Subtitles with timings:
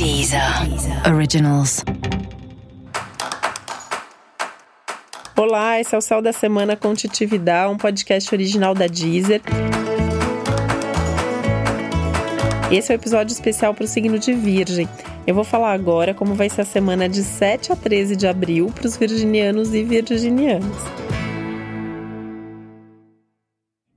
[0.00, 0.40] Deezer.
[1.14, 1.84] Originals.
[5.36, 9.42] Olá, esse é o Céu da Semana com Titividade, um podcast original da Deezer.
[12.72, 14.88] Esse é o um episódio especial para o signo de Virgem.
[15.26, 18.72] Eu vou falar agora como vai ser a semana de 7 a 13 de abril
[18.74, 20.82] para os virginianos e virginianas.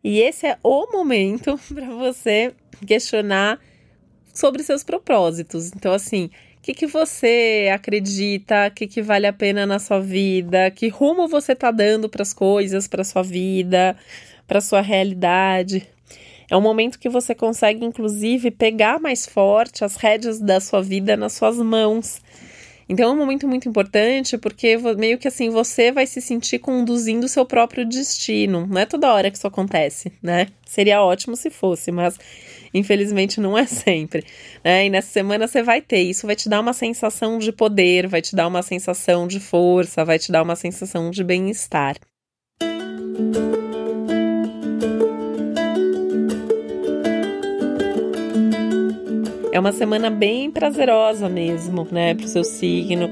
[0.03, 2.53] E esse é o momento para você
[2.85, 3.57] questionar
[4.33, 5.71] sobre seus propósitos.
[5.75, 9.99] Então, assim, o que, que você acredita, o que, que vale a pena na sua
[9.99, 13.95] vida, que rumo você está dando para as coisas, para sua vida,
[14.47, 15.87] para sua realidade.
[16.49, 21.15] É um momento que você consegue, inclusive, pegar mais forte as rédeas da sua vida
[21.15, 22.21] nas suas mãos.
[22.87, 27.23] Então é um momento muito importante porque meio que assim você vai se sentir conduzindo
[27.23, 28.67] o seu próprio destino.
[28.67, 30.47] Não é toda hora que isso acontece, né?
[30.65, 32.19] Seria ótimo se fosse, mas
[32.73, 34.23] infelizmente não é sempre.
[34.63, 34.87] Né?
[34.87, 36.01] E nessa semana você vai ter.
[36.01, 40.03] Isso vai te dar uma sensação de poder, vai te dar uma sensação de força,
[40.03, 41.95] vai te dar uma sensação de bem-estar.
[49.51, 53.07] É uma semana bem prazerosa mesmo, né, para o seu signo.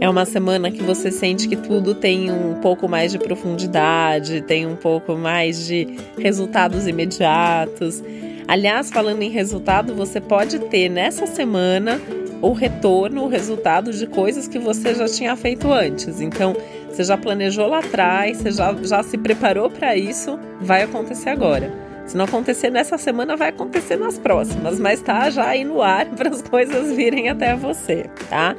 [0.00, 4.66] É uma semana que você sente que tudo tem um pouco mais de profundidade, tem
[4.66, 5.86] um pouco mais de
[6.18, 8.02] resultados imediatos.
[8.46, 12.00] Aliás, falando em resultado, você pode ter nessa semana
[12.40, 16.20] o retorno, o resultado de coisas que você já tinha feito antes.
[16.20, 16.56] Então,
[16.88, 21.72] você já planejou lá atrás, você já, já se preparou para isso, vai acontecer agora.
[22.04, 26.06] Se não acontecer nessa semana, vai acontecer nas próximas, mas tá já aí no ar
[26.16, 28.56] para as coisas virem até você, tá?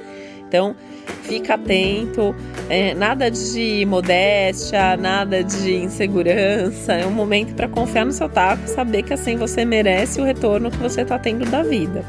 [0.54, 0.76] Então,
[1.24, 2.36] fica atento,
[2.70, 8.68] é, nada de modéstia, nada de insegurança, é um momento para confiar no seu taco,
[8.68, 12.06] saber que assim você merece o retorno que você está tendo da vida.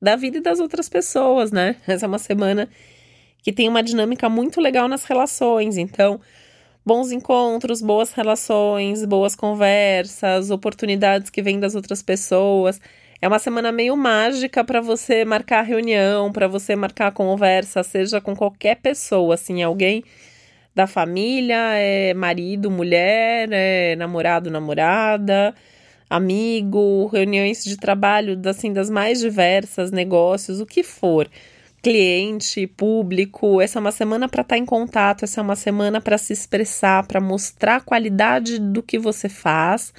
[0.00, 1.74] Da vida e das outras pessoas, né?
[1.84, 2.68] Essa é uma semana
[3.42, 6.20] que tem uma dinâmica muito legal nas relações, então
[6.84, 12.80] bons encontros, boas relações, boas conversas, oportunidades que vêm das outras pessoas.
[13.20, 18.36] É uma semana meio mágica para você marcar reunião, para você marcar conversa, seja com
[18.36, 20.04] qualquer pessoa, assim, alguém
[20.74, 25.54] da família, é marido, mulher, é namorado, namorada,
[26.10, 31.28] amigo, reuniões de trabalho, assim, das mais diversas, negócios, o que for
[31.82, 33.60] cliente, público.
[33.60, 36.32] Essa é uma semana para estar tá em contato, essa é uma semana para se
[36.32, 39.94] expressar, para mostrar a qualidade do que você faz,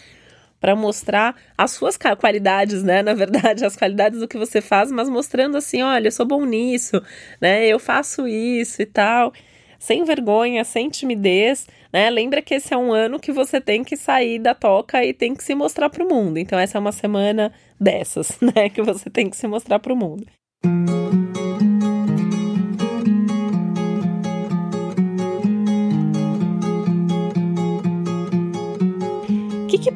[0.59, 3.01] para mostrar as suas qualidades, né?
[3.01, 6.45] Na verdade, as qualidades do que você faz, mas mostrando assim, olha, eu sou bom
[6.45, 7.01] nisso,
[7.39, 7.65] né?
[7.67, 9.33] Eu faço isso e tal.
[9.79, 12.09] Sem vergonha, sem timidez, né?
[12.09, 15.35] Lembra que esse é um ano que você tem que sair da toca e tem
[15.35, 16.37] que se mostrar para o mundo.
[16.37, 18.69] Então, essa é uma semana dessas, né?
[18.69, 20.25] Que você tem que se mostrar para o mundo.
[20.63, 20.96] que,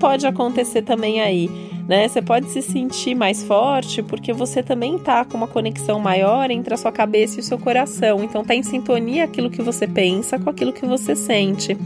[0.02, 1.48] pode acontecer também aí?
[1.88, 2.08] Né?
[2.08, 6.74] Você pode se sentir mais forte porque você também tá com uma conexão maior entre
[6.74, 8.24] a sua cabeça e o seu coração.
[8.24, 11.78] Então tá em sintonia aquilo que você pensa com aquilo que você sente.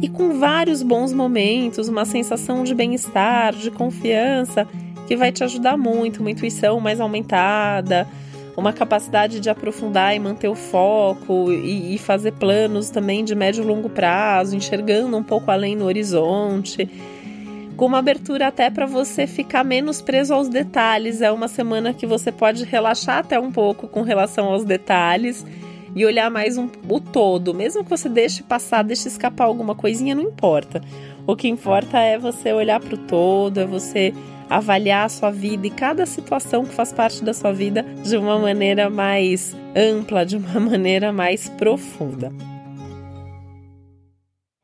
[0.00, 4.66] E com vários bons momentos, uma sensação de bem-estar, de confiança,
[5.06, 8.08] que vai te ajudar muito, uma intuição mais aumentada,
[8.60, 13.64] uma capacidade de aprofundar e manter o foco e, e, fazer planos também de médio
[13.64, 16.88] e longo prazo, enxergando um pouco além no horizonte.
[17.76, 21.22] Com uma abertura até para você ficar menos preso aos detalhes.
[21.22, 25.46] É uma semana que você pode relaxar até um pouco com relação aos detalhes
[25.96, 27.54] e olhar mais um, o todo.
[27.54, 30.82] Mesmo que você deixe passar, deixe escapar alguma coisinha, não importa.
[31.26, 34.12] O que importa é você olhar para o todo, é você
[34.50, 38.36] avaliar a sua vida e cada situação que faz parte da sua vida de uma
[38.36, 42.32] maneira mais ampla, de uma maneira mais profunda.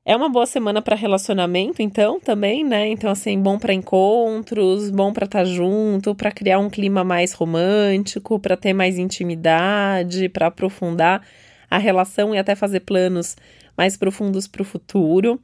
[0.05, 2.87] É uma boa semana para relacionamento, então, também, né?
[2.89, 7.33] Então, assim, bom para encontros, bom para estar tá junto, para criar um clima mais
[7.33, 11.27] romântico, para ter mais intimidade, para aprofundar
[11.69, 13.37] a relação e até fazer planos
[13.77, 15.41] mais profundos para o futuro.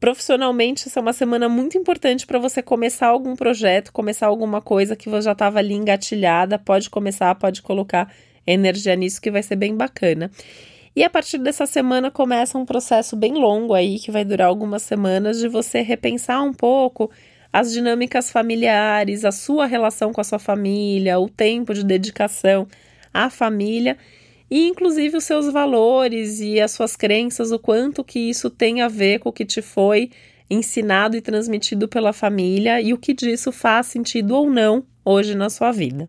[0.00, 4.96] Profissionalmente, essa é uma semana muito importante para você começar algum projeto, começar alguma coisa
[4.96, 6.58] que você já estava ali engatilhada.
[6.58, 8.10] Pode começar, pode colocar
[8.46, 10.30] energia nisso, que vai ser bem bacana.
[10.96, 14.80] E a partir dessa semana começa um processo bem longo aí, que vai durar algumas
[14.80, 17.10] semanas, de você repensar um pouco
[17.52, 22.66] as dinâmicas familiares, a sua relação com a sua família, o tempo de dedicação
[23.12, 23.98] à família
[24.50, 28.88] e inclusive os seus valores e as suas crenças, o quanto que isso tem a
[28.88, 30.10] ver com o que te foi
[30.50, 35.48] ensinado e transmitido pela família e o que disso faz sentido ou não hoje na
[35.48, 36.08] sua vida.